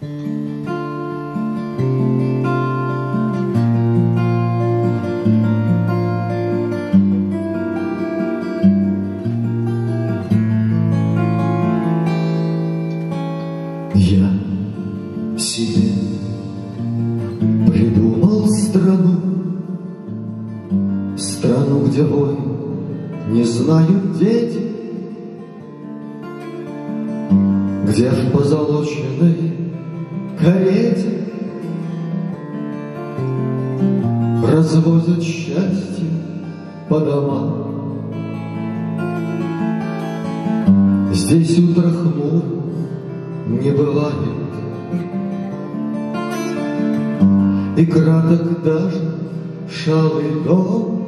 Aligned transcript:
Я 0.00 0.06
себе 15.36 15.90
придумал 17.66 18.46
страну, 18.46 19.20
Страну, 21.16 21.86
где 21.88 22.04
войн 22.04 22.38
не 23.32 23.42
знают 23.42 24.16
дети, 24.16 24.62
Где 27.88 28.10
в 28.10 28.30
позолоченной 28.30 29.67
карете 30.40 31.18
Развозят 34.52 35.22
счастье 35.22 36.08
по 36.88 37.00
домам. 37.00 37.68
Здесь 41.12 41.58
утро 41.58 41.88
хмуро 41.90 42.42
не 43.48 43.70
бывает, 43.70 44.14
И 47.76 47.86
краток 47.86 48.62
даже 48.62 49.18
шалый 49.70 50.44
дом. 50.44 51.06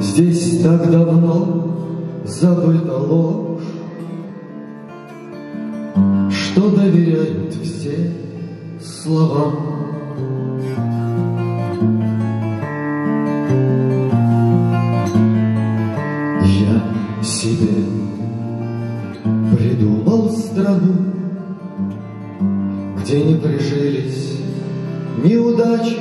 Здесь 0.00 0.62
так 0.62 0.90
давно 0.90 1.76
забыта 2.24 2.96
ложь, 2.96 3.62
Что 6.52 6.68
доверяют 6.68 7.54
все 7.62 8.12
словам. 8.78 9.54
Я 16.44 17.24
себе 17.24 17.84
придумал 19.56 20.28
страну, 20.28 20.94
Где 23.00 23.24
не 23.24 23.36
прижились 23.36 24.36
неудачи, 25.24 26.00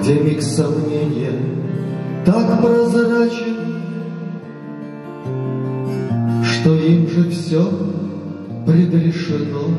Где 0.00 0.20
миг 0.20 0.40
сомнения 0.40 1.34
так 2.24 2.62
прозрачен, 2.62 3.56
Что 6.60 6.74
им 6.74 7.08
же 7.08 7.30
все 7.30 7.72
предрешено. 8.66 9.78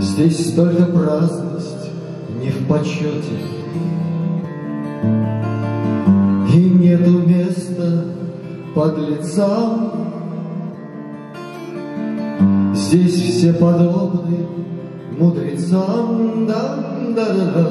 Здесь 0.00 0.52
только 0.52 0.84
праздность 0.84 1.90
не 2.40 2.50
в 2.50 2.68
почете, 2.68 3.40
И 6.54 6.58
нету 6.58 7.26
места 7.26 8.04
под 8.72 8.98
лицам. 8.98 9.90
Здесь 12.72 13.14
все 13.14 13.52
подобны 13.52 14.46
мудрецам, 15.18 16.46
да, 16.46 16.94
да, 17.16 17.26
да, 17.34 17.70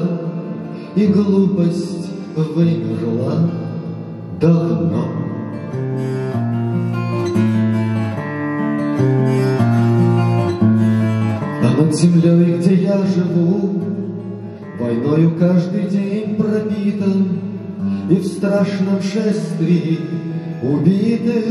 И 0.94 1.06
глупость 1.06 2.10
вымерла 2.36 3.50
давно. 4.38 5.35
Землей, 11.96 12.58
где 12.58 12.74
я 12.74 12.98
живу, 12.98 13.82
Войною 14.78 15.36
каждый 15.38 15.84
день 15.84 16.36
пропитан, 16.36 17.40
И 18.10 18.16
в 18.16 18.26
страшном 18.26 19.00
шествии 19.02 19.98
убитых 20.62 21.44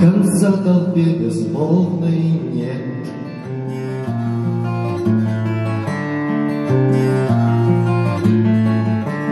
Конца 0.00 0.52
толпе 0.52 1.14
безмолвной 1.14 2.40
нет. 2.52 2.82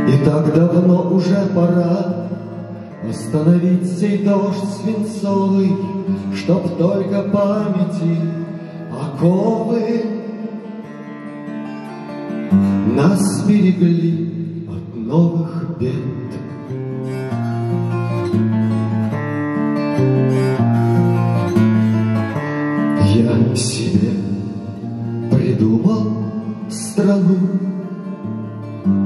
И 0.08 0.24
так 0.24 0.54
давно 0.54 1.10
уже 1.12 1.36
пора 1.54 2.21
Остановить 3.12 3.98
сей 3.98 4.24
дождь 4.24 4.64
свинцовый, 4.80 5.76
Чтоб 6.34 6.78
только 6.78 7.22
памяти 7.24 8.18
оковы 8.90 10.02
Нас 12.96 13.44
берегли 13.46 14.66
от 14.66 14.96
новых 14.96 15.78
бед. 15.78 15.92
Я 23.14 23.54
себе 23.54 24.12
придумал 25.30 26.12
страну, 26.70 27.36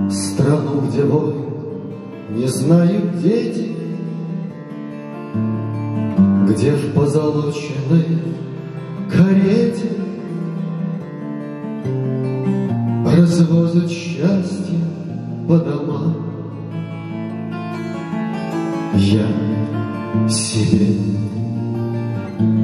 Страну, 0.08 0.82
где 0.88 1.02
войн 1.02 1.46
не 2.30 2.46
знают 2.46 3.20
дети, 3.20 3.75
Где 6.56 6.70
в 6.70 6.94
позолоченной 6.94 8.18
карете 9.12 9.90
Развозят 13.14 13.90
счастье 13.90 14.78
по 15.46 15.58
домам. 15.58 16.16
Я 18.94 19.28
себе 20.30 20.94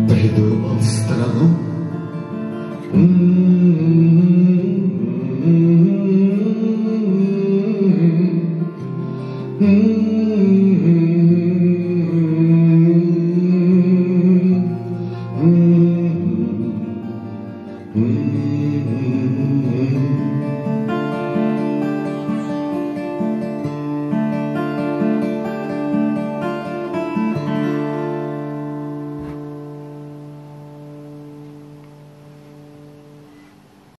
придумал 0.08 0.80
страну, 0.80 1.50
М-м-м. 2.94 4.21